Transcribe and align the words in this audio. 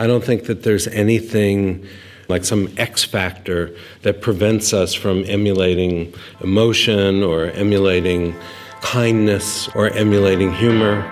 I 0.00 0.06
don't 0.06 0.24
think 0.24 0.44
that 0.44 0.62
there's 0.62 0.86
anything 0.86 1.86
like 2.26 2.46
some 2.46 2.72
X 2.78 3.04
factor 3.04 3.76
that 4.00 4.22
prevents 4.22 4.72
us 4.72 4.94
from 4.94 5.24
emulating 5.26 6.14
emotion 6.40 7.22
or 7.22 7.50
emulating 7.50 8.34
kindness 8.80 9.68
or 9.74 9.90
emulating 9.90 10.54
humor. 10.54 11.02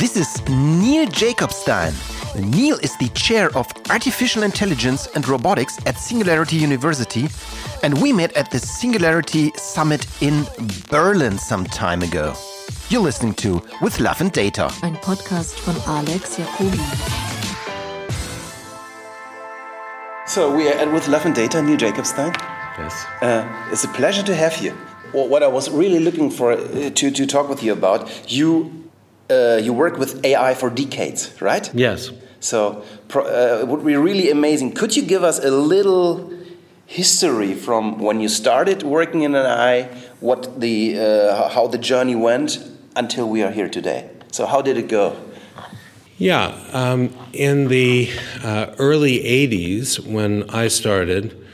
This 0.00 0.16
is 0.16 0.40
Neil 0.48 1.06
Jacobstein. 1.08 1.92
Neil 2.50 2.78
is 2.78 2.96
the 2.96 3.10
chair 3.10 3.54
of 3.54 3.70
artificial 3.90 4.44
intelligence 4.44 5.08
and 5.14 5.28
robotics 5.28 5.76
at 5.84 5.98
Singularity 5.98 6.56
University, 6.56 7.28
and 7.82 8.00
we 8.00 8.14
met 8.14 8.32
at 8.32 8.50
the 8.50 8.58
Singularity 8.58 9.52
Summit 9.56 10.06
in 10.22 10.46
Berlin 10.88 11.36
some 11.36 11.66
time 11.66 12.00
ago. 12.00 12.34
You're 12.90 13.02
listening 13.02 13.34
to 13.34 13.62
With 13.80 14.00
Love 14.00 14.20
and 14.20 14.32
Data. 14.32 14.70
Ein 14.82 14.96
Podcast 14.96 15.58
von 15.60 15.76
Alex 15.86 16.36
Jacobi. 16.36 16.78
So 20.26 20.54
we 20.54 20.68
are 20.68 20.74
at 20.74 20.92
With 20.92 21.08
Love 21.08 21.26
and 21.26 21.34
Data, 21.34 21.62
Neil 21.62 21.76
Jacobstein. 21.76 22.34
Yes. 22.78 23.06
Uh, 23.22 23.46
it's 23.72 23.84
a 23.84 23.88
pleasure 23.88 24.22
to 24.22 24.34
have 24.34 24.58
you. 24.58 24.74
Well, 25.12 25.28
what 25.28 25.42
I 25.42 25.48
was 25.48 25.70
really 25.70 26.00
looking 26.00 26.30
for 26.30 26.52
uh, 26.52 26.90
to, 26.90 27.10
to 27.10 27.26
talk 27.26 27.48
with 27.48 27.62
you 27.62 27.72
about, 27.72 28.30
you 28.30 28.70
uh, 29.30 29.58
you 29.62 29.72
work 29.72 29.98
with 29.98 30.24
AI 30.24 30.54
for 30.54 30.70
decades, 30.70 31.30
right? 31.40 31.70
Yes. 31.74 32.10
So 32.40 32.82
uh, 33.14 33.60
it 33.60 33.68
would 33.68 33.84
be 33.84 33.96
really 33.96 34.30
amazing. 34.30 34.72
Could 34.72 34.96
you 34.96 35.02
give 35.02 35.22
us 35.24 35.38
a 35.44 35.50
little 35.50 36.30
history 36.88 37.54
from 37.54 37.98
when 37.98 38.18
you 38.18 38.28
started 38.28 38.82
working 38.82 39.22
in 39.22 39.36
AI, 39.36 39.82
what 40.20 40.60
the 40.60 40.98
uh, 40.98 41.48
how 41.50 41.68
the 41.68 41.78
journey 41.78 42.16
went 42.16 42.58
until 42.96 43.28
we 43.28 43.42
are 43.42 43.52
here 43.52 43.68
today? 43.68 44.10
So 44.32 44.46
how 44.46 44.62
did 44.62 44.76
it 44.76 44.88
go? 44.88 45.14
Yeah, 46.16 46.46
um, 46.72 47.14
in 47.32 47.68
the 47.68 48.10
uh, 48.42 48.74
early 48.78 49.18
'80s 49.20 50.00
when 50.04 50.50
I 50.50 50.68
started. 50.68 51.44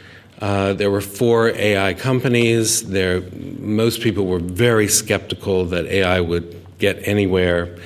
Uh, 0.41 0.75
there 0.75 0.91
were 0.91 1.01
four 1.01 1.51
AI 1.51 1.95
companies. 1.95 2.83
There, 2.83 3.23
most 3.59 4.03
people 4.03 4.27
were 4.27 4.41
very 4.41 4.89
skeptical 4.89 5.65
that 5.67 5.87
AI 5.87 6.21
would 6.21 6.61
get 6.79 6.99
anywhere. 7.09 7.79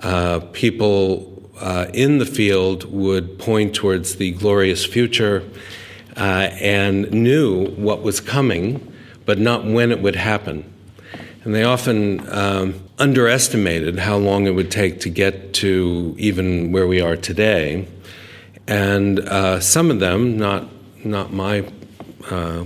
Uh, 0.00 0.40
people 0.52 1.50
uh, 1.58 1.86
in 1.92 2.18
the 2.18 2.24
field 2.24 2.84
would 2.84 3.38
point 3.38 3.74
towards 3.74 4.16
the 4.16 4.30
glorious 4.30 4.86
future 4.86 5.42
uh, 6.16 6.50
and 6.60 7.10
knew 7.12 7.66
what 7.76 8.02
was 8.02 8.20
coming, 8.20 8.92
but 9.26 9.38
not 9.38 9.64
when 9.64 9.90
it 9.92 10.00
would 10.00 10.16
happen. 10.16 10.64
And 11.44 11.54
they 11.54 11.62
often 11.64 12.28
um, 12.30 12.74
underestimated 12.98 13.98
how 13.98 14.16
long 14.16 14.46
it 14.46 14.50
would 14.50 14.70
take 14.70 15.00
to 15.00 15.08
get 15.08 15.54
to 15.54 16.14
even 16.18 16.70
where 16.70 16.86
we 16.86 17.00
are 17.00 17.16
today. 17.16 17.88
And 18.66 19.20
uh, 19.20 19.60
some 19.60 19.90
of 19.90 20.00
them, 20.00 20.36
not, 20.36 20.68
not 21.04 21.32
my 21.32 21.64
uh, 22.30 22.64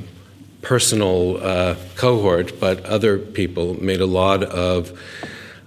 personal 0.63 1.37
uh, 1.37 1.77
cohort, 1.97 2.59
but 2.59 2.85
other 2.85 3.19
people, 3.19 3.81
made 3.81 4.01
a 4.01 4.07
lot 4.07 4.43
of 4.43 4.99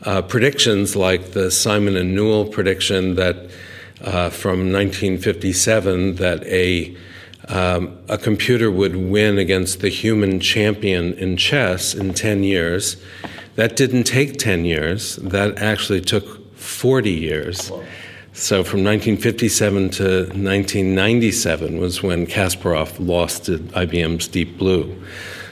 uh, 0.03 0.21
predictions 0.21 0.95
like 0.95 1.31
the 1.31 1.49
Simon 1.49 1.95
and 1.95 2.13
Newell 2.13 2.45
prediction 2.45 3.15
that 3.15 3.35
uh, 4.01 4.29
from 4.29 4.71
1957 4.71 6.15
that 6.15 6.43
a 6.43 6.95
um, 7.49 7.97
a 8.09 8.17
computer 8.17 8.69
would 8.69 8.95
win 8.95 9.37
against 9.37 9.79
the 9.79 9.89
human 9.89 10.39
champion 10.39 11.13
in 11.13 11.37
chess 11.37 11.93
in 11.93 12.13
10 12.13 12.43
years. 12.43 12.97
That 13.55 13.75
didn't 13.75 14.03
take 14.03 14.37
10 14.37 14.65
years. 14.65 15.15
That 15.17 15.57
actually 15.59 16.01
took 16.01 16.55
40 16.57 17.11
years. 17.11 17.71
So 18.33 18.63
from 18.63 18.83
1957 18.83 19.89
to 19.91 20.03
1997 20.03 21.79
was 21.79 22.03
when 22.03 22.27
Kasparov 22.27 22.95
lost 22.99 23.45
to 23.45 23.57
IBM's 23.57 24.27
Deep 24.27 24.57
Blue. 24.57 25.01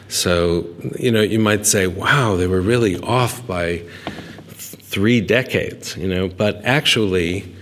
So, 0.07 0.67
you 0.99 1.11
know, 1.11 1.21
you 1.21 1.39
might 1.39 1.65
say, 1.65 1.87
wow, 1.87 2.35
they 2.35 2.45
were 2.45 2.61
really 2.61 2.99
off 2.99 3.45
by 3.47 3.81
three 4.49 5.19
decades, 5.19 5.97
you 5.97 6.07
know, 6.07 6.27
but 6.27 6.63
actually, 6.63 7.54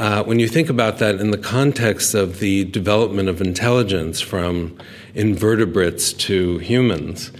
uh, 0.00 0.24
when 0.24 0.38
you 0.38 0.48
think 0.48 0.70
about 0.70 0.96
that 0.98 1.16
in 1.16 1.30
the 1.30 1.36
context 1.36 2.14
of 2.14 2.38
the 2.38 2.64
development 2.64 3.28
of 3.28 3.42
intelligence 3.42 4.18
from 4.18 4.74
invertebrates 5.14 6.14
to 6.14 6.56
humans, 6.56 7.30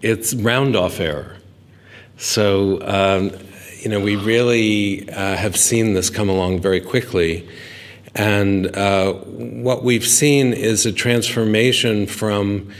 it's 0.00 0.32
round 0.32 0.76
off 0.76 1.00
error. 1.00 1.36
So, 2.16 2.80
um, 2.82 3.32
you 3.80 3.88
know, 3.88 3.98
we 3.98 4.14
really 4.14 5.10
uh, 5.10 5.34
have 5.34 5.56
seen 5.56 5.94
this 5.94 6.08
come 6.08 6.28
along 6.28 6.60
very 6.60 6.80
quickly. 6.80 7.48
And 8.14 8.76
uh, 8.76 9.14
what 9.14 9.82
we've 9.82 10.06
seen 10.06 10.52
is 10.52 10.86
a 10.86 10.92
transformation 10.92 12.06
from 12.06 12.72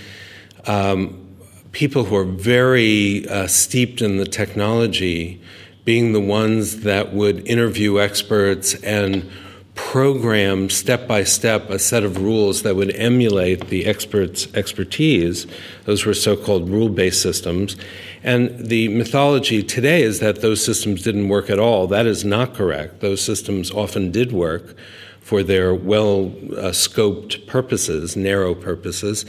um, 0.69 1.27
people 1.73 2.05
who 2.05 2.15
are 2.15 2.25
very 2.25 3.29
uh, 3.29 3.49
steeped 3.49 4.01
in 4.01 4.19
the 4.19 4.27
technology 4.27 5.43
being 5.85 6.13
the 6.13 6.21
ones 6.21 6.81
that 6.81 7.13
would 7.13 7.47
interview 7.47 8.01
experts 8.01 8.75
and 8.83 9.31
program 9.75 10.71
step 10.71 11.09
by 11.09 11.25
step 11.25 11.69
a 11.69 11.79
set 11.79 12.05
of 12.05 12.23
rules 12.23 12.63
that 12.63 12.77
would 12.77 12.95
emulate 12.95 13.69
the 13.69 13.87
experts' 13.87 14.47
expertise. 14.55 15.47
Those 15.85 16.07
were 16.07 16.15
so 16.15 16.37
called 16.37 16.69
rule 16.71 16.89
based 16.89 17.21
systems. 17.21 17.77
And 18.23 18.67
the 18.67 18.89
mythology 18.89 19.63
today 19.63 20.03
is 20.03 20.21
that 20.21 20.41
those 20.41 20.65
systems 20.65 21.03
didn't 21.03 21.29
work 21.29 21.51
at 21.51 21.59
all. 21.59 21.87
That 21.87 22.07
is 22.07 22.25
not 22.25 22.55
correct. 22.55 23.01
Those 23.01 23.21
systems 23.21 23.71
often 23.71 24.13
did 24.13 24.33
work 24.33 24.77
for 25.21 25.43
their 25.43 25.75
well 25.75 26.27
uh, 26.27 26.71
scoped 26.71 27.47
purposes, 27.47 28.17
narrow 28.17 28.55
purposes 28.55 29.25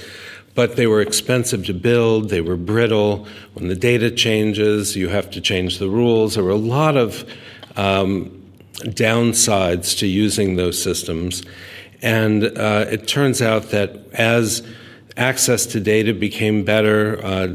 but 0.56 0.78
they 0.78 0.88
were 0.88 1.02
expensive 1.02 1.66
to 1.66 1.74
build, 1.74 2.30
they 2.30 2.42
were 2.42 2.56
brittle. 2.56 3.28
When 3.54 3.68
the 3.68 3.76
data 3.76 4.10
changes, 4.10 4.96
you 4.96 5.10
have 5.10 5.30
to 5.32 5.42
change 5.42 5.80
the 5.80 5.90
rules. 5.90 6.36
There 6.36 6.44
were 6.44 6.50
a 6.50 6.56
lot 6.56 6.96
of 6.96 7.30
um, 7.76 8.42
downsides 8.74 10.00
to 10.00 10.08
using 10.08 10.56
those 10.56 10.82
systems. 10.82 11.44
And 12.02 12.46
uh, 12.46 12.86
it 12.90 13.08
turns 13.08 13.42
out 13.42 13.72
that 13.72 13.98
as 14.14 14.66
access 15.18 15.66
to 15.68 15.80
data 15.80 16.14
became 16.14 16.64
better, 16.64 17.24
uh, 17.24 17.48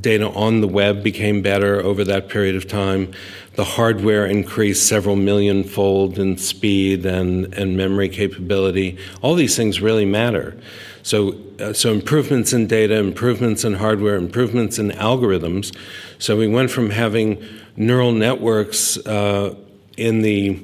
data 0.00 0.30
on 0.30 0.62
the 0.62 0.68
web 0.68 1.02
became 1.02 1.42
better 1.42 1.80
over 1.80 2.04
that 2.04 2.28
period 2.28 2.56
of 2.56 2.66
time. 2.66 3.12
The 3.54 3.64
hardware 3.64 4.24
increased 4.24 4.88
several 4.88 5.16
million 5.16 5.62
fold 5.64 6.18
in 6.18 6.38
speed 6.38 7.04
and, 7.04 7.52
and 7.54 7.76
memory 7.76 8.08
capability. 8.08 8.96
All 9.20 9.34
these 9.34 9.56
things 9.56 9.82
really 9.82 10.06
matter. 10.06 10.58
So, 11.02 11.36
uh, 11.58 11.72
so 11.74 11.92
improvements 11.92 12.52
in 12.52 12.66
data, 12.66 12.94
improvements 12.94 13.64
in 13.64 13.74
hardware, 13.74 14.16
improvements 14.16 14.78
in 14.78 14.90
algorithms. 14.90 15.76
So 16.18 16.36
we 16.36 16.48
went 16.48 16.70
from 16.70 16.90
having 16.90 17.44
neural 17.76 18.12
networks 18.12 18.96
uh, 19.06 19.54
in 19.98 20.22
the 20.22 20.62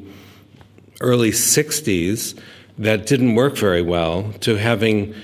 early 1.00 1.30
60s 1.30 2.38
that 2.78 3.06
didn't 3.06 3.34
work 3.34 3.56
very 3.56 3.82
well 3.82 4.32
to 4.40 4.56
having 4.56 5.14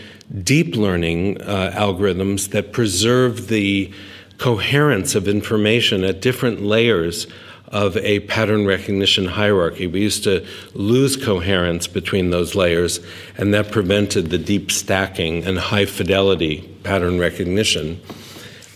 deep 0.43 0.77
learning 0.77 1.41
uh, 1.43 1.73
algorithms 1.75 2.51
that 2.51 2.73
preserve 2.73 3.49
the 3.49 3.93
coherence 4.39 5.15
of 5.15 5.29
information 5.29 6.05
at 6.05 6.21
different 6.21 6.63
layers 6.63 7.27
of 7.69 7.97
a 7.99 8.21
pattern 8.21 8.67
recognition 8.67 9.25
hierarchy. 9.25 9.87
We 9.87 10.01
used 10.01 10.25
to 10.25 10.47
lose 10.75 11.17
coherence 11.17 11.87
between 11.87 12.31
those 12.31 12.55
layers, 12.55 13.01
and 13.39 13.55
that 13.55 13.71
prevented 13.71 14.31
the 14.31 14.39
deep 14.39 14.71
stacking 14.71 15.45
and 15.45 15.59
high 15.59 15.87
fidelity 15.87 16.61
pattern 16.83 17.19
recognition. 17.19 18.01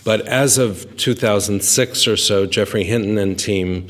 But 0.03 0.21
as 0.27 0.57
of 0.57 0.97
2006 0.97 2.07
or 2.07 2.17
so, 2.17 2.45
Geoffrey 2.45 2.85
Hinton 2.85 3.17
and 3.17 3.37
team 3.37 3.87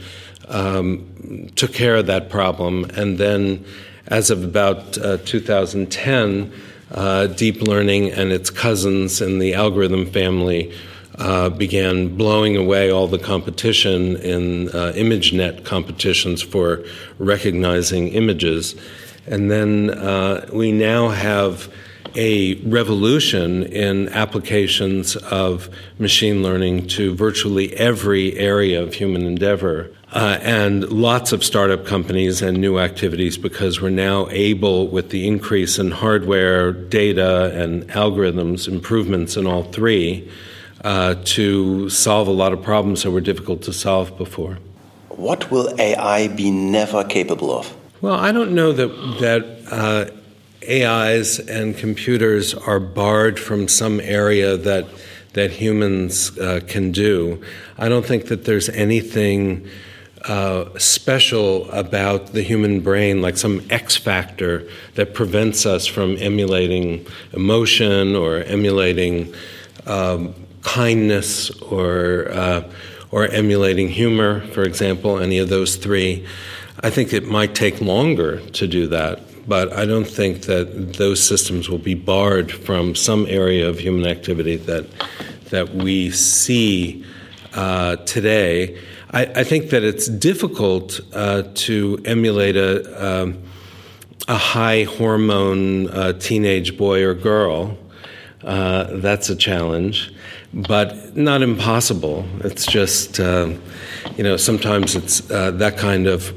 um, 0.47 1.49
took 1.55 1.73
care 1.73 1.95
of 1.95 2.07
that 2.07 2.29
problem, 2.29 2.85
and 2.95 3.17
then 3.17 3.63
as 4.07 4.29
of 4.29 4.43
about 4.43 4.97
uh, 4.97 5.17
2010, 5.17 6.51
uh, 6.91 7.27
deep 7.27 7.61
learning 7.61 8.11
and 8.11 8.31
its 8.31 8.49
cousins 8.49 9.21
in 9.21 9.39
the 9.39 9.53
algorithm 9.53 10.05
family 10.05 10.73
uh, 11.17 11.49
began 11.49 12.15
blowing 12.15 12.55
away 12.55 12.91
all 12.91 13.07
the 13.07 13.17
competition 13.17 14.15
in 14.17 14.69
uh, 14.69 14.93
ImageNet 14.95 15.65
competitions 15.65 16.41
for 16.41 16.83
recognizing 17.17 18.09
images. 18.09 18.75
And 19.25 19.49
then 19.49 19.89
uh, 19.89 20.47
we 20.53 20.71
now 20.71 21.09
have 21.09 21.73
a 22.15 22.55
revolution 22.61 23.63
in 23.63 24.09
applications 24.09 25.15
of 25.15 25.69
machine 25.99 26.41
learning 26.41 26.87
to 26.87 27.13
virtually 27.13 27.75
every 27.75 28.35
area 28.37 28.81
of 28.81 28.93
human 28.93 29.23
endeavor. 29.23 29.91
Uh, 30.13 30.39
and 30.41 30.89
lots 30.89 31.31
of 31.33 31.43
startup 31.43 31.85
companies 31.85 32.41
and 32.41 32.57
new 32.59 32.79
activities 32.79 33.37
because 33.37 33.81
we're 33.81 33.89
now 33.89 34.27
able, 34.29 34.87
with 34.87 35.09
the 35.09 35.27
increase 35.27 35.77
in 35.77 35.91
hardware, 35.91 36.71
data, 36.71 37.51
and 37.53 37.83
algorithms, 37.89 38.67
improvements 38.67 39.35
in 39.35 39.45
all 39.45 39.63
three, 39.63 40.29
uh, 40.85 41.15
to 41.25 41.89
solve 41.89 42.27
a 42.27 42.31
lot 42.31 42.53
of 42.53 42.61
problems 42.63 43.03
that 43.03 43.11
were 43.11 43.21
difficult 43.21 43.61
to 43.61 43.73
solve 43.73 44.17
before. 44.17 44.57
what 45.09 45.49
will 45.51 45.73
AI 45.79 46.27
be 46.29 46.51
never 46.51 47.03
capable 47.03 47.51
of? 47.51 47.75
Well, 48.01 48.13
I 48.15 48.31
don't 48.31 48.53
know 48.53 48.71
that 48.71 48.87
that 49.19 49.43
uh, 49.71 50.05
AIs 50.63 51.39
and 51.39 51.77
computers 51.77 52.53
are 52.53 52.79
barred 52.79 53.39
from 53.39 53.67
some 53.67 53.99
area 53.99 54.57
that 54.57 54.87
that 55.33 55.51
humans 55.51 56.35
uh, 56.39 56.61
can 56.67 56.91
do. 56.91 57.39
I 57.77 57.89
don't 57.89 58.05
think 58.05 58.25
that 58.27 58.45
there's 58.45 58.69
anything 58.69 59.67
uh, 60.27 60.65
special 60.77 61.69
about 61.71 62.33
the 62.33 62.41
human 62.41 62.79
brain, 62.81 63.21
like 63.21 63.37
some 63.37 63.61
X 63.69 63.95
factor 63.95 64.67
that 64.95 65.13
prevents 65.13 65.65
us 65.65 65.85
from 65.85 66.17
emulating 66.17 67.05
emotion 67.33 68.15
or 68.15 68.39
emulating 68.39 69.33
um, 69.85 70.33
kindness 70.63 71.51
or 71.61 72.29
uh, 72.31 72.63
or 73.11 73.27
emulating 73.27 73.87
humor, 73.87 74.41
for 74.47 74.63
example, 74.63 75.19
any 75.19 75.37
of 75.37 75.49
those 75.49 75.75
three. 75.77 76.25
I 76.81 76.89
think 76.89 77.13
it 77.13 77.25
might 77.25 77.55
take 77.55 77.79
longer 77.79 78.39
to 78.39 78.67
do 78.67 78.87
that, 78.87 79.21
but 79.47 79.71
I 79.73 79.85
don't 79.85 80.07
think 80.07 80.41
that 80.43 80.93
those 80.93 81.23
systems 81.23 81.69
will 81.69 81.77
be 81.77 81.93
barred 81.93 82.51
from 82.51 82.95
some 82.95 83.25
area 83.27 83.67
of 83.69 83.79
human 83.79 84.05
activity 84.05 84.57
that 84.57 84.85
that 85.49 85.73
we 85.73 86.11
see 86.11 87.05
uh, 87.53 87.95
today. 87.97 88.77
I, 89.11 89.25
I, 89.25 89.43
think 89.45 89.69
that 89.69 89.83
it's 89.83 90.07
difficult 90.07 90.99
uh, 91.13 91.43
to 91.55 92.01
emulate 92.03 92.57
a, 92.57 93.21
um, 93.23 93.41
a 94.27 94.35
high 94.35 94.83
hormone 94.83 95.87
uh, 95.89 96.13
teenage 96.13 96.77
boy 96.77 97.03
or 97.03 97.13
girl. 97.13 97.77
Uh, 98.43 98.97
that's 98.97 99.29
a 99.29 99.35
challenge, 99.35 100.13
but 100.53 101.15
not 101.15 101.41
impossible. 101.41 102.25
It's 102.41 102.65
just, 102.65 103.19
uh, 103.19 103.53
you 104.17 104.23
know, 104.23 104.35
sometimes 104.35 104.95
it's 104.95 105.31
uh, 105.31 105.51
that 105.51 105.77
kind 105.77 106.07
of 106.07 106.33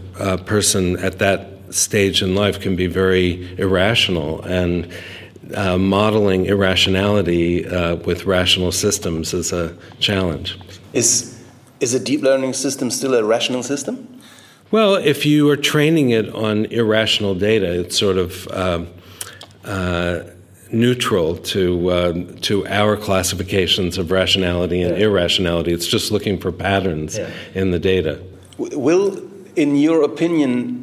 person 0.46 0.96
at 1.00 1.18
that 1.18 1.59
stage 1.70 2.22
in 2.22 2.34
life 2.34 2.60
can 2.60 2.76
be 2.76 2.86
very 2.86 3.58
irrational 3.58 4.42
and 4.42 4.92
uh, 5.54 5.78
modeling 5.78 6.46
irrationality 6.46 7.66
uh, 7.66 7.96
with 7.96 8.26
rational 8.26 8.72
systems 8.72 9.34
is 9.34 9.52
a 9.52 9.74
challenge. 9.98 10.58
Is 10.92 11.38
is 11.80 11.94
a 11.94 12.00
deep 12.00 12.22
learning 12.22 12.52
system 12.52 12.90
still 12.90 13.14
a 13.14 13.24
rational 13.24 13.62
system? 13.62 14.20
Well, 14.70 14.94
if 14.94 15.26
you 15.26 15.50
are 15.50 15.56
training 15.56 16.10
it 16.10 16.28
on 16.34 16.66
irrational 16.66 17.34
data, 17.34 17.80
it's 17.80 17.98
sort 17.98 18.18
of 18.18 18.46
uh, 18.48 18.84
uh 19.64 20.22
neutral 20.72 21.36
to 21.36 21.90
uh, 21.90 22.12
to 22.42 22.66
our 22.68 22.96
classifications 22.96 23.98
of 23.98 24.10
rationality 24.10 24.82
and 24.82 24.96
yeah. 24.96 25.06
irrationality. 25.06 25.72
It's 25.72 25.86
just 25.86 26.12
looking 26.12 26.38
for 26.38 26.52
patterns 26.52 27.18
yeah. 27.18 27.30
in 27.54 27.72
the 27.72 27.78
data. 27.78 28.20
Will, 28.58 29.18
in 29.56 29.76
your 29.76 30.04
opinion, 30.04 30.79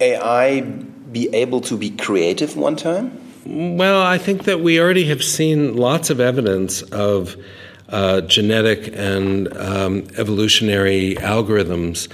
AI 0.00 0.60
be 0.60 1.28
able 1.34 1.60
to 1.62 1.76
be 1.76 1.90
creative 1.90 2.56
one 2.56 2.76
time? 2.76 3.20
Well, 3.46 4.02
I 4.02 4.18
think 4.18 4.44
that 4.44 4.60
we 4.60 4.80
already 4.80 5.04
have 5.06 5.22
seen 5.22 5.76
lots 5.76 6.10
of 6.10 6.18
evidence 6.18 6.82
of 6.82 7.36
uh, 7.90 8.22
genetic 8.22 8.90
and 8.94 9.54
um, 9.56 10.06
evolutionary 10.16 11.16
algorithms 11.16 12.08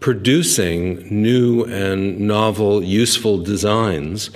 producing 0.00 1.06
new 1.10 1.64
and 1.64 2.18
novel, 2.20 2.82
useful 2.82 3.38
designs. 3.38 4.30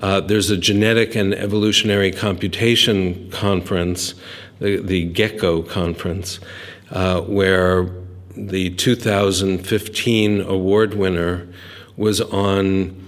Uh, 0.00 0.20
there's 0.20 0.50
a 0.50 0.56
genetic 0.56 1.14
and 1.14 1.34
evolutionary 1.34 2.10
computation 2.10 3.30
conference, 3.30 4.14
the, 4.58 4.76
the 4.76 5.10
GECCO 5.12 5.68
conference, 5.68 6.40
uh, 6.90 7.20
where 7.22 7.88
the 8.36 8.70
2015 8.70 10.40
award 10.42 10.94
winner 10.94 11.48
was 11.98 12.20
on 12.20 13.04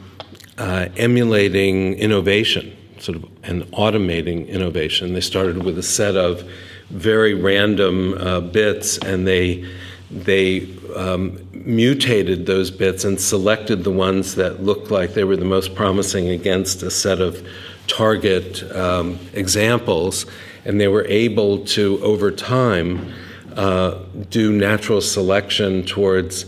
uh, 0.59 0.89
emulating 0.97 1.95
innovation, 1.95 2.77
sort 2.99 3.17
of, 3.17 3.25
and 3.45 3.63
automating 3.71 4.47
innovation. 4.49 5.15
They 5.15 5.23
started 5.23 5.63
with 5.63 5.79
a 5.79 5.83
set 5.83 6.17
of 6.17 6.47
very 6.91 7.33
random 7.33 8.15
uh, 8.19 8.41
bits, 8.41 8.99
and 8.99 9.27
they 9.27 9.67
they 10.11 10.69
um, 10.97 11.39
mutated 11.53 12.45
those 12.45 12.69
bits 12.69 13.05
and 13.05 13.21
selected 13.21 13.85
the 13.85 13.93
ones 13.93 14.35
that 14.35 14.61
looked 14.61 14.91
like 14.91 15.15
they 15.15 15.23
were 15.23 15.37
the 15.37 15.45
most 15.45 15.77
promising 15.77 16.31
against 16.31 16.83
a 16.83 16.91
set 16.91 17.21
of 17.21 17.47
target 17.87 18.65
um, 18.75 19.21
examples, 19.33 20.27
and 20.65 20.81
they 20.81 20.89
were 20.89 21.05
able 21.05 21.65
to, 21.65 22.03
over 22.03 22.33
time, 22.33 23.13
uh, 23.55 23.99
do 24.31 24.51
natural 24.53 25.01
selection 25.01 25.85
towards 25.85 26.47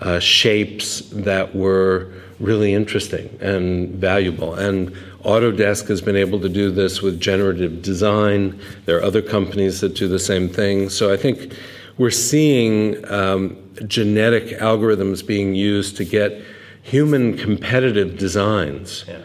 uh, 0.00 0.18
shapes 0.18 1.00
that 1.10 1.54
were 1.54 2.12
really 2.40 2.74
interesting 2.74 3.36
and 3.40 3.90
valuable. 3.90 4.54
And 4.54 4.90
Autodesk 5.24 5.88
has 5.88 6.00
been 6.02 6.16
able 6.16 6.40
to 6.40 6.48
do 6.48 6.70
this 6.70 7.00
with 7.00 7.20
generative 7.20 7.82
design. 7.82 8.60
There 8.84 8.98
are 8.98 9.02
other 9.02 9.22
companies 9.22 9.80
that 9.80 9.94
do 9.94 10.08
the 10.08 10.18
same 10.18 10.48
thing. 10.48 10.90
So 10.90 11.12
I 11.12 11.16
think 11.16 11.56
we're 11.96 12.10
seeing 12.10 13.08
um, 13.10 13.56
genetic 13.86 14.58
algorithms 14.58 15.26
being 15.26 15.54
used 15.54 15.96
to 15.96 16.04
get 16.04 16.42
human 16.82 17.36
competitive 17.36 18.18
designs. 18.18 19.04
Yeah. 19.08 19.20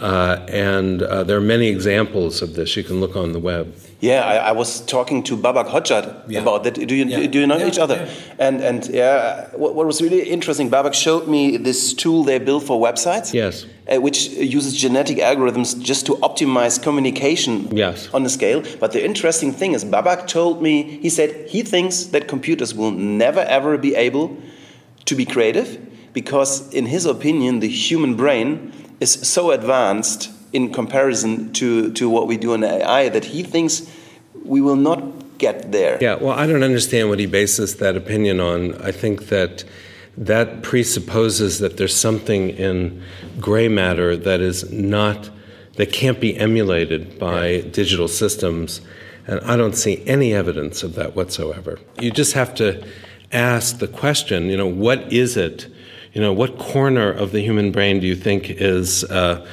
Uh, 0.00 0.44
and 0.48 1.02
uh, 1.02 1.22
there 1.22 1.36
are 1.36 1.40
many 1.40 1.68
examples 1.68 2.42
of 2.42 2.54
this. 2.54 2.76
You 2.76 2.82
can 2.82 3.00
look 3.00 3.14
on 3.14 3.32
the 3.32 3.38
web. 3.38 3.72
Yeah, 4.04 4.22
I, 4.22 4.36
I, 4.50 4.52
was 4.52 4.82
talking 4.82 5.22
to 5.22 5.36
Babak 5.36 5.68
Hodjat 5.68 6.24
yeah. 6.28 6.40
about 6.42 6.64
that. 6.64 6.74
Do 6.74 6.94
you 6.94 7.06
yeah. 7.06 7.26
do 7.26 7.40
you 7.40 7.46
know 7.46 7.56
yeah. 7.56 7.68
each 7.68 7.78
other? 7.78 8.06
And 8.38 8.60
and 8.60 8.86
yeah, 8.88 9.48
what, 9.56 9.74
what, 9.74 9.86
was 9.86 10.02
really 10.02 10.28
interesting, 10.28 10.70
Babak 10.70 10.92
showed 10.92 11.26
me 11.26 11.56
this 11.56 11.94
tool 11.94 12.22
they 12.22 12.38
built 12.38 12.64
for 12.64 12.78
websites. 12.78 13.32
Yes. 13.32 13.64
Uh, 13.86 14.00
which 14.00 14.28
uses 14.28 14.76
genetic 14.76 15.18
algorithms 15.18 15.78
just 15.78 16.06
to 16.06 16.12
optimize 16.16 16.82
communication 16.82 17.74
yes. 17.74 18.08
on 18.14 18.24
a 18.26 18.28
scale. 18.28 18.62
But 18.80 18.92
the 18.92 19.04
interesting 19.04 19.52
thing 19.52 19.72
is, 19.72 19.84
Babak 19.84 20.26
told 20.26 20.60
me 20.60 20.82
he 21.00 21.08
said 21.08 21.48
he 21.48 21.62
thinks 21.62 22.04
that 22.12 22.28
computers 22.28 22.74
will 22.74 22.92
never 22.92 23.40
ever 23.40 23.78
be 23.78 23.94
able 23.94 24.36
to 25.06 25.14
be 25.14 25.24
creative 25.24 25.78
because, 26.12 26.72
in 26.74 26.86
his 26.86 27.06
opinion, 27.06 27.60
the 27.60 27.68
human 27.68 28.16
brain 28.16 28.70
is 29.00 29.12
so 29.12 29.50
advanced 29.50 30.30
in 30.54 30.72
comparison 30.72 31.52
to, 31.52 31.92
to 31.92 32.08
what 32.08 32.26
we 32.26 32.38
do 32.38 32.54
in 32.54 32.64
AI 32.64 33.10
that 33.10 33.24
he 33.24 33.42
thinks 33.42 33.90
we 34.44 34.60
will 34.60 34.76
not 34.76 35.36
get 35.36 35.72
there. 35.72 35.98
Yeah, 36.00 36.14
well, 36.14 36.32
I 36.32 36.46
don't 36.46 36.62
understand 36.62 37.08
what 37.08 37.18
he 37.18 37.26
bases 37.26 37.76
that 37.76 37.96
opinion 37.96 38.40
on. 38.40 38.80
I 38.80 38.92
think 38.92 39.28
that 39.28 39.64
that 40.16 40.62
presupposes 40.62 41.58
that 41.58 41.76
there's 41.76 41.96
something 41.96 42.50
in 42.50 43.02
gray 43.40 43.66
matter 43.66 44.16
that 44.16 44.40
is 44.40 44.70
not 44.70 45.28
that 45.74 45.92
can't 45.92 46.20
be 46.20 46.36
emulated 46.36 47.18
by 47.18 47.62
digital 47.72 48.06
systems 48.06 48.80
and 49.26 49.40
I 49.40 49.56
don't 49.56 49.74
see 49.74 50.04
any 50.06 50.34
evidence 50.34 50.82
of 50.82 50.94
that 50.94 51.16
whatsoever. 51.16 51.78
You 52.00 52.10
just 52.10 52.34
have 52.34 52.54
to 52.56 52.86
ask 53.32 53.78
the 53.78 53.88
question, 53.88 54.50
you 54.50 54.56
know, 54.56 54.66
what 54.66 55.12
is 55.12 55.36
it? 55.36 55.66
You 56.12 56.20
know, 56.20 56.32
what 56.32 56.58
corner 56.58 57.10
of 57.10 57.32
the 57.32 57.40
human 57.40 57.72
brain 57.72 58.00
do 58.00 58.06
you 58.06 58.14
think 58.14 58.50
is 58.50 59.02
uh, 59.04 59.46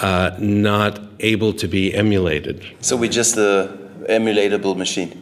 uh, 0.00 0.36
not 0.38 1.00
able 1.20 1.52
to 1.54 1.68
be 1.68 1.94
emulated. 1.94 2.64
So 2.80 2.96
we're 2.96 3.10
just 3.10 3.36
a 3.36 3.78
emulatable 4.08 4.76
machine. 4.76 5.18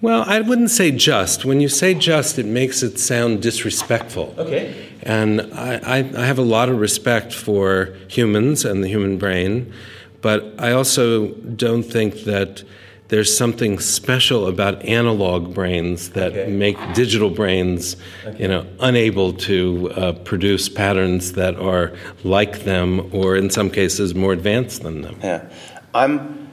Well, 0.00 0.24
I 0.26 0.40
wouldn't 0.40 0.70
say 0.70 0.90
just. 0.90 1.44
When 1.44 1.60
you 1.60 1.68
say 1.68 1.94
just, 1.94 2.36
it 2.36 2.46
makes 2.46 2.82
it 2.82 2.98
sound 2.98 3.40
disrespectful. 3.40 4.34
Okay. 4.36 4.74
And 5.04 5.42
I, 5.54 5.74
I, 5.76 5.98
I 5.98 6.26
have 6.26 6.38
a 6.38 6.42
lot 6.42 6.68
of 6.68 6.80
respect 6.80 7.32
for 7.32 7.94
humans 8.08 8.64
and 8.64 8.82
the 8.82 8.88
human 8.88 9.16
brain, 9.16 9.72
but 10.20 10.54
I 10.58 10.72
also 10.72 11.28
don't 11.28 11.84
think 11.84 12.24
that 12.24 12.64
there's 13.12 13.36
something 13.36 13.78
special 13.78 14.46
about 14.46 14.82
analog 14.86 15.52
brains 15.52 16.12
that 16.12 16.32
okay. 16.32 16.50
make 16.50 16.78
digital 16.94 17.28
brains, 17.28 17.94
okay. 18.24 18.40
you 18.40 18.48
know, 18.48 18.66
unable 18.80 19.34
to 19.34 19.90
uh, 19.90 20.12
produce 20.24 20.70
patterns 20.70 21.32
that 21.32 21.54
are 21.56 21.92
like 22.24 22.60
them, 22.60 23.14
or 23.14 23.36
in 23.36 23.50
some 23.50 23.68
cases 23.68 24.14
more 24.14 24.32
advanced 24.32 24.82
than 24.82 25.02
them. 25.02 25.14
Yeah, 25.22 25.46
I'm 25.94 26.48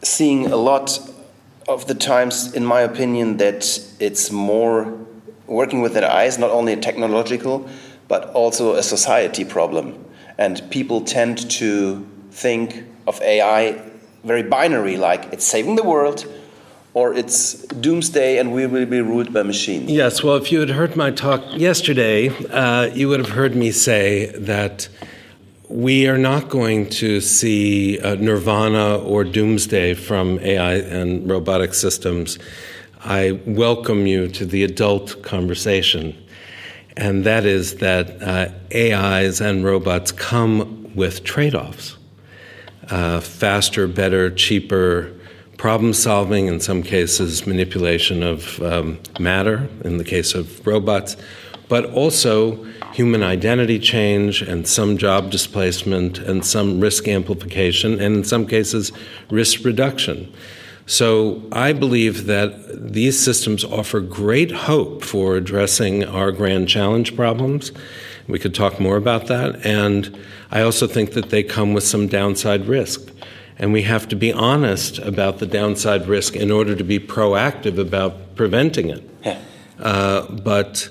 seeing 0.00 0.46
a 0.46 0.56
lot 0.56 1.00
of 1.66 1.88
the 1.88 1.96
times, 1.96 2.54
in 2.54 2.64
my 2.64 2.82
opinion, 2.82 3.38
that 3.38 3.80
it's 3.98 4.30
more 4.30 4.96
working 5.48 5.82
with 5.82 5.94
their 5.94 6.08
eyes, 6.08 6.38
not 6.38 6.52
only 6.52 6.74
a 6.74 6.80
technological, 6.80 7.68
but 8.06 8.30
also 8.34 8.76
a 8.76 8.84
society 8.84 9.44
problem, 9.44 9.98
and 10.38 10.62
people 10.70 11.00
tend 11.00 11.50
to 11.50 12.06
think 12.30 12.84
of 13.08 13.20
AI 13.20 13.82
very 14.24 14.42
binary, 14.42 14.96
like 14.96 15.32
it's 15.32 15.44
saving 15.44 15.76
the 15.76 15.82
world 15.82 16.26
or 16.94 17.14
it's 17.14 17.64
doomsday 17.66 18.38
and 18.38 18.52
we 18.52 18.66
will 18.66 18.86
be 18.86 19.00
ruled 19.00 19.32
by 19.32 19.42
machines. 19.42 19.90
Yes, 19.90 20.22
well, 20.22 20.36
if 20.36 20.50
you 20.50 20.60
had 20.60 20.70
heard 20.70 20.96
my 20.96 21.10
talk 21.10 21.42
yesterday, 21.52 22.28
uh, 22.48 22.86
you 22.94 23.08
would 23.08 23.20
have 23.20 23.30
heard 23.30 23.54
me 23.54 23.70
say 23.70 24.26
that 24.36 24.88
we 25.68 26.08
are 26.08 26.18
not 26.18 26.48
going 26.48 26.88
to 26.88 27.20
see 27.20 28.00
uh, 28.00 28.14
nirvana 28.14 28.96
or 28.98 29.22
doomsday 29.22 29.94
from 29.94 30.38
AI 30.40 30.76
and 30.76 31.28
robotic 31.30 31.74
systems. 31.74 32.38
I 33.04 33.40
welcome 33.46 34.06
you 34.06 34.28
to 34.28 34.46
the 34.46 34.64
adult 34.64 35.22
conversation. 35.22 36.16
and 36.96 37.22
that 37.24 37.46
is 37.46 37.76
that 37.76 38.20
uh, 38.20 38.48
AIs 38.74 39.40
and 39.40 39.64
robots 39.64 40.10
come 40.10 40.90
with 40.96 41.22
trade 41.22 41.54
offs 41.54 41.97
uh, 42.90 43.20
faster, 43.20 43.86
better, 43.86 44.30
cheaper 44.30 45.12
problem 45.56 45.92
solving, 45.92 46.46
in 46.46 46.60
some 46.60 46.82
cases, 46.82 47.46
manipulation 47.46 48.22
of 48.22 48.62
um, 48.62 48.98
matter, 49.18 49.68
in 49.84 49.98
the 49.98 50.04
case 50.04 50.34
of 50.34 50.64
robots, 50.66 51.16
but 51.68 51.84
also 51.86 52.64
human 52.92 53.22
identity 53.22 53.78
change 53.78 54.40
and 54.40 54.66
some 54.66 54.96
job 54.96 55.30
displacement 55.30 56.18
and 56.18 56.44
some 56.44 56.80
risk 56.80 57.08
amplification, 57.08 58.00
and 58.00 58.16
in 58.16 58.24
some 58.24 58.46
cases, 58.46 58.92
risk 59.30 59.64
reduction. 59.64 60.32
So 60.88 61.42
I 61.52 61.74
believe 61.74 62.24
that 62.26 62.92
these 62.94 63.20
systems 63.20 63.62
offer 63.62 64.00
great 64.00 64.50
hope 64.50 65.04
for 65.04 65.36
addressing 65.36 66.02
our 66.02 66.32
grand 66.32 66.66
challenge 66.70 67.14
problems. 67.14 67.72
We 68.26 68.38
could 68.38 68.54
talk 68.54 68.80
more 68.80 68.96
about 68.96 69.26
that. 69.26 69.66
And 69.66 70.18
I 70.50 70.62
also 70.62 70.86
think 70.86 71.12
that 71.12 71.28
they 71.28 71.42
come 71.42 71.74
with 71.74 71.84
some 71.84 72.08
downside 72.08 72.66
risk. 72.66 73.12
And 73.58 73.74
we 73.74 73.82
have 73.82 74.08
to 74.08 74.16
be 74.16 74.32
honest 74.32 74.98
about 75.00 75.40
the 75.40 75.46
downside 75.46 76.08
risk 76.08 76.34
in 76.34 76.50
order 76.50 76.74
to 76.74 76.84
be 76.84 76.98
proactive 76.98 77.78
about 77.78 78.34
preventing 78.34 78.88
it. 78.88 79.10
Yeah. 79.22 79.42
Uh, 79.78 80.22
but 80.36 80.88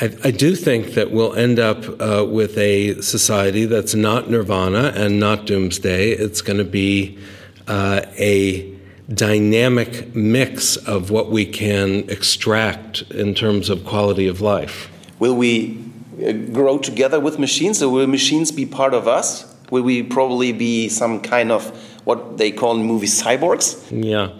I, 0.00 0.16
I, 0.22 0.30
do 0.30 0.54
think 0.54 0.94
that 0.94 1.10
we'll 1.10 1.34
end 1.34 1.58
up 1.58 1.84
uh, 2.00 2.24
with 2.24 2.56
a 2.56 3.00
society 3.00 3.64
that's 3.64 3.94
not 3.94 4.30
nirvana 4.30 4.92
and 4.94 5.18
not 5.18 5.44
doomsday. 5.44 6.10
It's 6.10 6.40
going 6.40 6.58
to 6.58 6.64
be 6.64 7.18
uh, 7.66 8.02
a 8.18 8.75
dynamic 9.12 10.14
mix 10.14 10.76
of 10.76 11.10
what 11.10 11.30
we 11.30 11.46
can 11.46 12.08
extract 12.10 13.02
in 13.10 13.34
terms 13.34 13.70
of 13.70 13.84
quality 13.84 14.26
of 14.26 14.40
life. 14.40 14.90
Will 15.18 15.36
we 15.36 15.78
uh, 16.24 16.32
grow 16.32 16.78
together 16.78 17.20
with 17.20 17.38
machines, 17.38 17.82
or 17.82 17.90
will 17.90 18.06
machines 18.06 18.50
be 18.50 18.66
part 18.66 18.94
of 18.94 19.06
us? 19.06 19.54
Will 19.70 19.82
we 19.82 20.02
probably 20.02 20.52
be 20.52 20.88
some 20.88 21.20
kind 21.20 21.52
of 21.52 21.64
what 22.04 22.38
they 22.38 22.50
call 22.50 22.76
in 22.76 22.84
movies 22.84 23.20
cyborgs? 23.20 23.82
Yeah. 23.90 24.32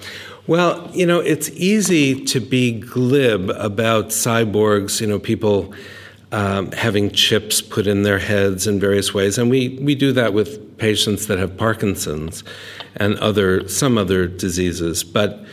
Well, 0.46 0.88
you 0.92 1.06
know, 1.06 1.18
it's 1.18 1.50
easy 1.50 2.24
to 2.26 2.40
be 2.40 2.80
glib 2.80 3.50
about 3.50 4.10
cyborgs, 4.10 5.00
you 5.00 5.06
know, 5.08 5.18
people 5.18 5.74
um, 6.30 6.70
having 6.72 7.10
chips 7.10 7.60
put 7.60 7.86
in 7.88 8.04
their 8.04 8.18
heads 8.18 8.66
in 8.66 8.78
various 8.78 9.12
ways. 9.12 9.38
And 9.38 9.50
we, 9.50 9.78
we 9.80 9.96
do 9.96 10.12
that 10.12 10.32
with 10.32 10.65
patients 10.78 11.26
that 11.26 11.38
have 11.38 11.56
Parkinson's 11.56 12.44
and 12.96 13.16
other 13.18 13.68
some 13.68 13.98
other 13.98 14.26
diseases. 14.26 15.04
But 15.04 15.44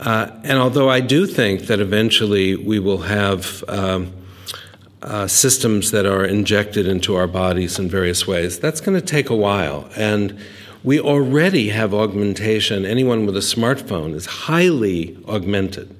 uh, 0.00 0.30
and 0.44 0.58
although 0.58 0.88
I 0.88 1.00
do 1.00 1.26
think 1.26 1.62
that 1.62 1.78
eventually 1.78 2.56
we 2.56 2.78
will 2.78 3.02
have 3.02 3.62
um, 3.68 4.12
uh, 5.02 5.26
systems 5.26 5.90
that 5.90 6.06
are 6.06 6.24
injected 6.24 6.86
into 6.86 7.16
our 7.16 7.26
bodies 7.26 7.78
in 7.78 7.88
various 7.88 8.26
ways, 8.26 8.58
that's 8.58 8.80
going 8.80 8.98
to 8.98 9.06
take 9.06 9.28
a 9.28 9.36
while. 9.36 9.88
And 9.96 10.38
we 10.82 10.98
already 10.98 11.68
have 11.68 11.92
augmentation. 11.92 12.86
Anyone 12.86 13.26
with 13.26 13.36
a 13.36 13.40
smartphone 13.40 14.14
is 14.14 14.24
highly 14.24 15.18
augmented. 15.28 15.94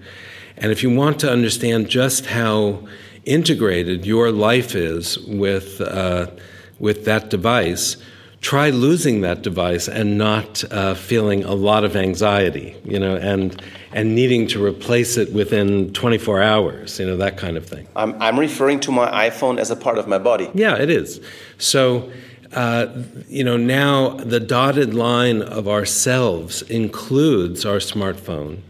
And 0.56 0.72
if 0.72 0.82
you 0.82 0.94
want 0.94 1.20
to 1.20 1.30
understand 1.30 1.88
just 1.90 2.26
how 2.26 2.86
integrated 3.24 4.06
your 4.06 4.32
life 4.32 4.74
is 4.74 5.18
with, 5.18 5.80
uh, 5.82 6.30
with 6.78 7.04
that 7.04 7.28
device, 7.28 7.96
try 8.40 8.70
losing 8.70 9.20
that 9.20 9.42
device 9.42 9.88
and 9.88 10.16
not 10.16 10.64
uh, 10.72 10.94
feeling 10.94 11.44
a 11.44 11.54
lot 11.54 11.84
of 11.84 11.94
anxiety, 11.94 12.74
you 12.84 12.98
know, 12.98 13.16
and 13.16 13.62
and 13.92 14.14
needing 14.14 14.46
to 14.46 14.64
replace 14.64 15.16
it 15.16 15.32
within 15.32 15.92
24 15.92 16.40
hours, 16.40 17.00
you 17.00 17.06
know, 17.06 17.16
that 17.16 17.36
kind 17.36 17.56
of 17.56 17.66
thing. 17.66 17.88
I'm, 17.96 18.20
I'm 18.22 18.38
referring 18.38 18.78
to 18.80 18.92
my 18.92 19.28
iPhone 19.28 19.58
as 19.58 19.70
a 19.70 19.76
part 19.76 19.98
of 19.98 20.06
my 20.06 20.18
body. 20.18 20.48
Yeah, 20.54 20.76
it 20.76 20.90
is. 20.90 21.20
So, 21.58 22.10
uh, 22.52 22.86
you 23.28 23.42
know, 23.42 23.56
now 23.56 24.10
the 24.10 24.38
dotted 24.38 24.94
line 24.94 25.42
of 25.42 25.66
ourselves 25.66 26.62
includes 26.62 27.66
our 27.66 27.78
smartphone, 27.78 28.60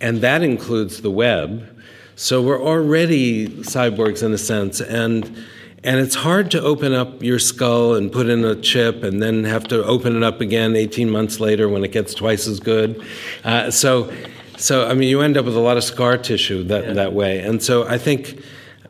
and 0.00 0.20
that 0.20 0.42
includes 0.42 1.02
the 1.02 1.10
web. 1.10 1.68
So 2.16 2.40
we're 2.40 2.62
already 2.62 3.48
cyborgs 3.48 4.22
in 4.22 4.32
a 4.32 4.38
sense, 4.38 4.80
and 4.80 5.36
and 5.84 6.00
it's 6.00 6.14
hard 6.14 6.50
to 6.52 6.62
open 6.62 6.94
up 6.94 7.22
your 7.22 7.38
skull 7.38 7.94
and 7.94 8.10
put 8.10 8.28
in 8.28 8.42
a 8.42 8.56
chip 8.56 9.04
and 9.04 9.22
then 9.22 9.44
have 9.44 9.68
to 9.68 9.84
open 9.84 10.16
it 10.16 10.22
up 10.22 10.40
again 10.40 10.74
18 10.74 11.10
months 11.10 11.40
later 11.40 11.68
when 11.68 11.84
it 11.84 11.92
gets 11.92 12.14
twice 12.14 12.46
as 12.46 12.58
good. 12.58 13.04
Uh, 13.44 13.70
so, 13.70 14.10
so 14.56 14.88
I 14.88 14.94
mean, 14.94 15.10
you 15.10 15.20
end 15.20 15.36
up 15.36 15.44
with 15.44 15.56
a 15.56 15.60
lot 15.60 15.76
of 15.76 15.84
scar 15.84 16.16
tissue 16.16 16.64
that, 16.64 16.86
yeah. 16.86 16.92
that 16.94 17.12
way. 17.12 17.40
And 17.40 17.62
so 17.62 17.86
I 17.86 17.98
think, 17.98 18.42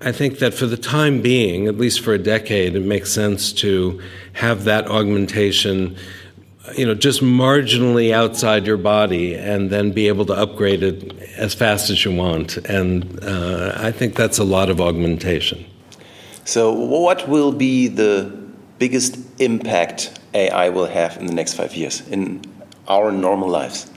I 0.03 0.13
think 0.13 0.39
that 0.39 0.55
for 0.55 0.67
the 0.67 0.77
time 0.77 1.21
being, 1.21 1.67
at 1.67 1.77
least 1.77 2.01
for 2.01 2.15
a 2.15 2.19
decade, 2.19 2.77
it 2.77 2.85
makes 2.85 3.11
sense 3.11 3.53
to 3.55 4.01
have 4.35 4.63
that 4.65 4.87
augmentation 4.87 5.97
you 6.77 6.87
know, 6.87 6.95
just 6.95 7.21
marginally 7.21 8.13
outside 8.13 8.67
your 8.67 8.79
body 8.79 9.35
and 9.35 9.69
then 9.69 9.93
be 9.93 10.09
able 10.09 10.25
to 10.25 10.33
upgrade 10.33 10.83
it 10.83 11.13
as 11.37 11.53
fast 11.53 11.91
as 11.91 12.05
you 12.07 12.15
want. 12.15 12.57
And 12.57 13.23
uh, 13.23 13.75
I 13.77 13.93
think 13.93 14.15
that's 14.15 14.39
a 14.39 14.45
lot 14.45 14.71
of 14.71 14.81
augmentation. 14.81 15.67
So, 16.45 16.73
what 16.73 17.29
will 17.29 17.53
be 17.53 17.89
the 17.89 18.31
biggest 18.79 19.19
impact 19.41 20.19
AI 20.35 20.69
will 20.69 20.87
have 20.87 21.17
in 21.17 21.27
the 21.27 21.35
next 21.35 21.55
five 21.55 21.75
years 21.75 22.07
in 22.09 22.43
our 22.87 23.11
normal 23.11 23.49
lives? 23.49 23.91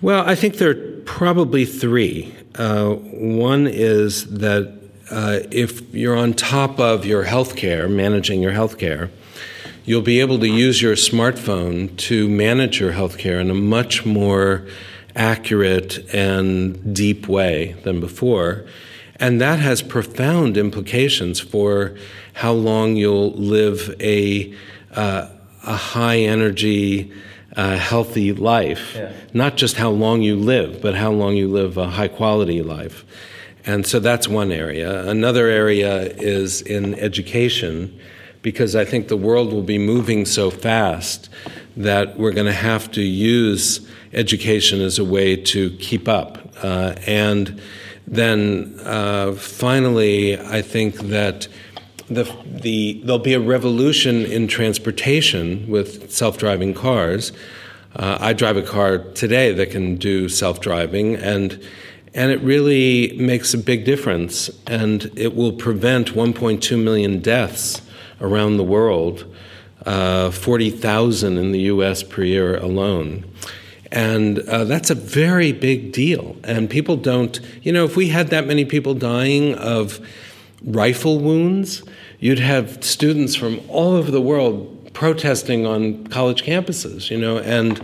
Well, 0.00 0.24
I 0.26 0.34
think 0.34 0.56
there 0.56 0.70
are 0.70 1.00
probably 1.04 1.64
three. 1.64 2.34
Uh, 2.54 2.94
one 2.94 3.66
is 3.66 4.24
that 4.38 4.72
uh, 5.10 5.40
if 5.50 5.94
you're 5.94 6.16
on 6.16 6.32
top 6.32 6.80
of 6.80 7.04
your 7.04 7.24
healthcare, 7.24 7.88
managing 7.90 8.40
your 8.40 8.52
healthcare, 8.52 9.10
you'll 9.84 10.00
be 10.00 10.20
able 10.20 10.38
to 10.38 10.48
use 10.48 10.80
your 10.80 10.94
smartphone 10.94 11.94
to 11.98 12.28
manage 12.28 12.80
your 12.80 12.92
healthcare 12.92 13.40
in 13.40 13.50
a 13.50 13.54
much 13.54 14.06
more 14.06 14.66
accurate 15.14 15.98
and 16.14 16.94
deep 16.94 17.28
way 17.28 17.74
than 17.84 18.00
before. 18.00 18.64
And 19.22 19.40
that 19.40 19.60
has 19.60 19.82
profound 19.82 20.56
implications 20.56 21.38
for 21.38 21.96
how 22.32 22.50
long 22.50 22.96
you'll 22.96 23.30
live 23.30 23.94
a, 24.00 24.52
uh, 24.96 25.28
a 25.64 25.76
high 25.76 26.18
energy, 26.18 27.12
uh, 27.56 27.76
healthy 27.76 28.32
life. 28.32 28.96
Yeah. 28.96 29.12
Not 29.32 29.56
just 29.56 29.76
how 29.76 29.90
long 29.90 30.22
you 30.22 30.34
live, 30.34 30.82
but 30.82 30.96
how 30.96 31.12
long 31.12 31.36
you 31.36 31.46
live 31.46 31.78
a 31.78 31.88
high 31.88 32.08
quality 32.08 32.62
life. 32.62 33.04
And 33.64 33.86
so 33.86 34.00
that's 34.00 34.26
one 34.26 34.50
area. 34.50 35.08
Another 35.08 35.46
area 35.46 36.12
is 36.16 36.60
in 36.60 36.96
education, 36.96 37.96
because 38.42 38.74
I 38.74 38.84
think 38.84 39.06
the 39.06 39.16
world 39.16 39.52
will 39.52 39.62
be 39.62 39.78
moving 39.78 40.26
so 40.26 40.50
fast 40.50 41.28
that 41.76 42.18
we're 42.18 42.32
going 42.32 42.46
to 42.46 42.52
have 42.52 42.90
to 42.90 43.02
use 43.02 43.88
education 44.12 44.80
as 44.80 44.98
a 44.98 45.04
way 45.04 45.36
to 45.36 45.70
keep 45.76 46.08
up. 46.08 46.38
Uh, 46.60 46.96
and 47.06 47.62
then 48.06 48.78
uh, 48.84 49.32
finally, 49.32 50.38
I 50.38 50.62
think 50.62 50.96
that 50.96 51.48
the, 52.08 52.24
the, 52.44 53.00
there'll 53.04 53.18
be 53.18 53.34
a 53.34 53.40
revolution 53.40 54.24
in 54.24 54.48
transportation 54.48 55.68
with 55.68 56.10
self 56.10 56.38
driving 56.38 56.74
cars. 56.74 57.32
Uh, 57.94 58.18
I 58.20 58.32
drive 58.32 58.56
a 58.56 58.62
car 58.62 58.98
today 58.98 59.52
that 59.52 59.70
can 59.70 59.96
do 59.96 60.28
self 60.28 60.60
driving, 60.60 61.14
and, 61.16 61.62
and 62.14 62.32
it 62.32 62.40
really 62.40 63.16
makes 63.18 63.54
a 63.54 63.58
big 63.58 63.84
difference. 63.84 64.50
And 64.66 65.10
it 65.16 65.34
will 65.34 65.52
prevent 65.52 66.14
1.2 66.14 66.82
million 66.82 67.20
deaths 67.20 67.82
around 68.20 68.56
the 68.56 68.64
world, 68.64 69.24
uh, 69.84 70.30
40,000 70.30 71.36
in 71.36 71.52
the 71.52 71.60
US 71.60 72.02
per 72.02 72.22
year 72.22 72.56
alone. 72.56 73.24
And 73.92 74.38
uh, 74.40 74.64
that's 74.64 74.88
a 74.88 74.94
very 74.94 75.52
big 75.52 75.92
deal. 75.92 76.34
And 76.44 76.68
people 76.70 76.96
don't, 76.96 77.38
you 77.62 77.72
know, 77.72 77.84
if 77.84 77.94
we 77.94 78.08
had 78.08 78.28
that 78.28 78.46
many 78.46 78.64
people 78.64 78.94
dying 78.94 79.54
of 79.54 80.00
rifle 80.64 81.18
wounds, 81.18 81.82
you'd 82.18 82.38
have 82.38 82.82
students 82.82 83.36
from 83.36 83.60
all 83.68 83.92
over 83.92 84.10
the 84.10 84.20
world 84.20 84.90
protesting 84.94 85.66
on 85.66 86.06
college 86.06 86.42
campuses, 86.42 87.10
you 87.10 87.18
know, 87.18 87.38
and 87.38 87.82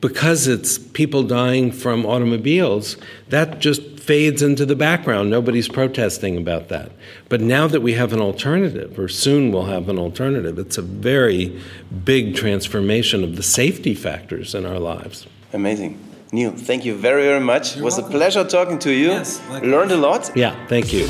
because 0.00 0.46
it's 0.46 0.78
people 0.78 1.24
dying 1.24 1.72
from 1.72 2.06
automobiles, 2.06 2.96
that 3.28 3.58
just 3.58 3.98
fades 3.98 4.42
into 4.42 4.64
the 4.64 4.76
background. 4.76 5.30
Nobody's 5.30 5.68
protesting 5.68 6.36
about 6.36 6.68
that. 6.68 6.92
But 7.28 7.40
now 7.40 7.66
that 7.66 7.80
we 7.80 7.94
have 7.94 8.12
an 8.12 8.20
alternative, 8.20 8.98
or 8.98 9.08
soon 9.08 9.52
we'll 9.52 9.66
have 9.66 9.88
an 9.88 9.98
alternative, 9.98 10.58
it's 10.58 10.78
a 10.78 10.82
very 10.82 11.60
big 12.04 12.34
transformation 12.36 13.24
of 13.24 13.36
the 13.36 13.42
safety 13.42 13.94
factors 13.94 14.54
in 14.54 14.64
our 14.64 14.78
lives. 14.78 15.26
Amazing. 15.52 15.98
Neil, 16.32 16.52
thank 16.52 16.84
you 16.84 16.94
very, 16.94 17.22
very 17.24 17.40
much. 17.40 17.74
You're 17.74 17.82
it 17.82 17.84
was 17.84 17.94
welcome. 17.96 18.14
a 18.14 18.18
pleasure 18.18 18.44
talking 18.44 18.78
to 18.80 18.92
you. 18.92 19.08
Yes, 19.08 19.40
Learned 19.62 19.90
a 19.92 19.96
lot. 19.96 20.30
Yeah, 20.36 20.54
thank 20.68 20.92
you. 20.92 21.06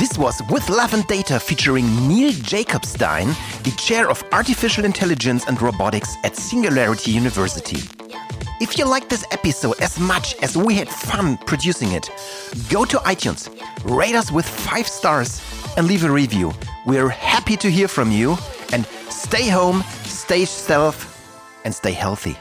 This 0.00 0.18
was 0.18 0.42
With 0.50 0.68
Love 0.68 0.92
and 0.92 1.06
Data 1.06 1.38
featuring 1.38 1.86
Neil 2.08 2.32
Jacobstein, 2.32 3.28
the 3.62 3.70
Chair 3.76 4.10
of 4.10 4.24
Artificial 4.32 4.84
Intelligence 4.84 5.44
and 5.46 5.60
Robotics 5.62 6.16
at 6.24 6.34
Singularity 6.36 7.12
University. 7.12 7.78
If 8.60 8.76
you 8.76 8.86
liked 8.86 9.08
this 9.08 9.24
episode 9.30 9.78
as 9.80 10.00
much 10.00 10.34
as 10.42 10.56
we 10.56 10.74
had 10.74 10.88
fun 10.88 11.36
producing 11.46 11.92
it, 11.92 12.10
go 12.70 12.84
to 12.84 12.96
iTunes, 12.98 13.48
rate 13.84 14.16
us 14.16 14.32
with 14.32 14.46
five 14.48 14.88
stars, 14.88 15.40
and 15.76 15.86
leave 15.86 16.04
a 16.04 16.10
review. 16.10 16.52
We're 16.86 17.08
happy 17.08 17.56
to 17.58 17.70
hear 17.70 17.86
from 17.88 18.10
you. 18.10 18.36
And 18.72 18.86
stay 19.10 19.48
home, 19.48 19.84
stay 20.04 20.44
safe, 20.44 20.98
and 21.64 21.72
stay 21.72 21.92
healthy. 21.92 22.36